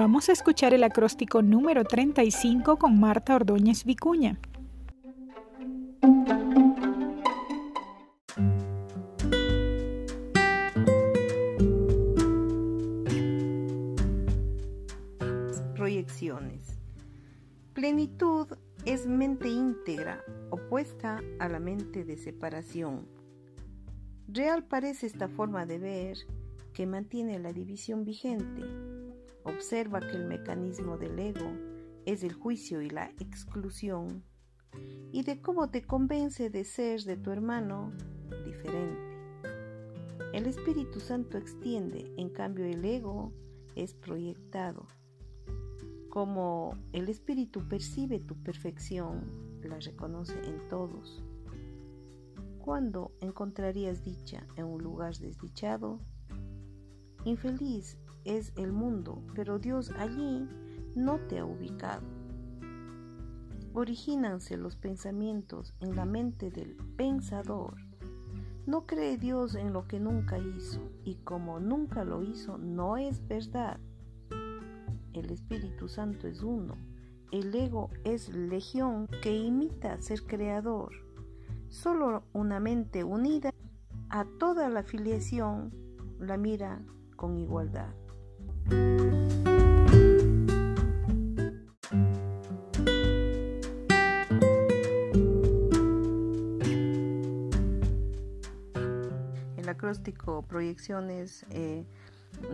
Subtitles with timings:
[0.00, 4.40] Vamos a escuchar el acróstico número 35 con Marta Ordóñez Vicuña.
[15.74, 16.78] Proyecciones.
[17.74, 18.56] Plenitud
[18.86, 23.06] es mente íntegra, opuesta a la mente de separación.
[24.28, 26.16] Real parece esta forma de ver
[26.72, 28.62] que mantiene la división vigente.
[29.44, 31.50] Observa que el mecanismo del ego
[32.06, 34.24] es el juicio y la exclusión
[35.12, 37.92] y de cómo te convence de ser de tu hermano
[38.44, 39.10] diferente.
[40.32, 43.32] El Espíritu Santo extiende, en cambio el ego
[43.74, 44.86] es proyectado.
[46.08, 51.22] Como el Espíritu percibe tu perfección, la reconoce en todos.
[52.58, 55.98] ¿Cuándo encontrarías dicha en un lugar desdichado?
[57.24, 60.48] Infeliz es el mundo, pero Dios allí
[60.94, 62.02] no te ha ubicado.
[63.72, 67.76] Origínanse los pensamientos en la mente del pensador.
[68.66, 73.26] No cree Dios en lo que nunca hizo, y como nunca lo hizo, no es
[73.26, 73.78] verdad
[75.12, 76.76] el Espíritu Santo es uno.
[77.30, 80.92] El ego es legión que imita ser creador.
[81.68, 83.50] Solo una mente unida
[84.08, 85.72] a toda la filiación
[86.18, 86.82] la mira
[87.16, 87.94] con igualdad.
[99.56, 101.84] El acróstico proyecciones eh,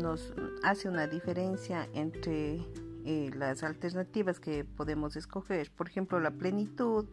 [0.00, 2.64] nos hace una diferencia entre
[3.04, 5.70] eh, las alternativas que podemos escoger.
[5.72, 7.06] Por ejemplo, la plenitud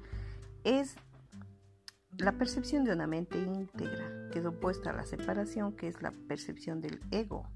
[0.63, 0.95] es
[2.17, 6.11] la percepción de una mente íntegra, que es opuesta a la separación, que es la
[6.27, 7.47] percepción del ego.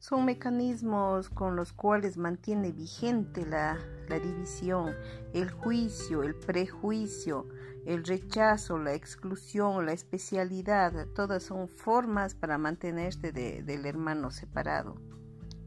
[0.00, 3.76] Son mecanismos con los cuales mantiene vigente la,
[4.08, 4.94] división,
[5.34, 7.48] el juicio, el prejuicio,
[7.84, 14.94] el rechazo, la exclusión, la especialidad, todas son formas para mantenerte del hermano separado,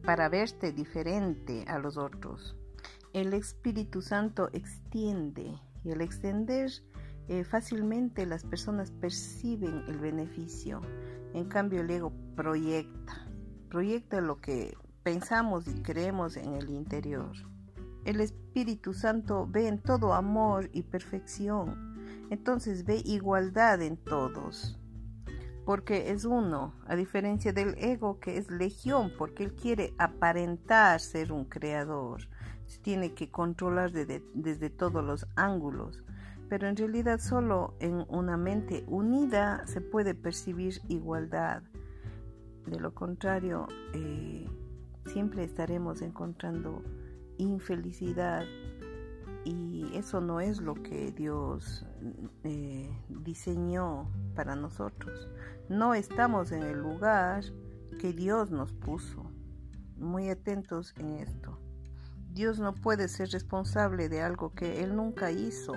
[0.06, 2.56] para verte diferente a los otros.
[3.12, 6.72] El Espíritu Santo extiende y al extender
[7.28, 10.82] eh, fácilmente las personas perciben el beneficio.
[11.34, 13.28] En cambio el ego proyecta,
[13.72, 17.32] proyecta lo que pensamos y creemos en el interior.
[18.06, 21.92] El Espíritu Santo ve en todo amor y perfección
[22.32, 24.80] entonces ve igualdad en todos,
[25.66, 31.34] porque es uno, a diferencia del ego que es legión, porque él quiere aparentar ser
[31.34, 32.30] un creador,
[32.68, 36.06] se tiene que controlar desde, todos los ángulos,
[36.48, 41.64] pero en realidad solo en una mente unida se puede percibir igualdad.
[42.66, 44.48] De lo contrario, eh,
[45.06, 46.84] siempre estaremos encontrando
[47.38, 48.46] infelicidad
[49.44, 51.86] y eso no es lo que Dios
[52.44, 55.28] eh, diseñó para nosotros.
[55.70, 57.44] No estamos en el lugar
[58.00, 59.32] que Dios nos puso.
[59.98, 61.60] Muy atentos en esto.
[62.34, 65.74] Dios no puede ser responsable de algo que Él nunca hizo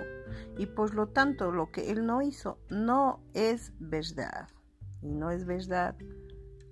[0.57, 4.47] y por lo tanto lo que Él no hizo no es verdad.
[5.01, 5.95] Y no es verdad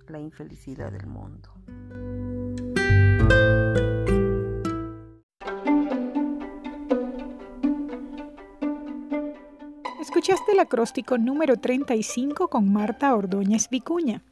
[0.08, 1.50] la infelicidad del mundo.
[10.00, 14.22] Escuchaste el acróstico número 35 con Marta Ordóñez Vicuña.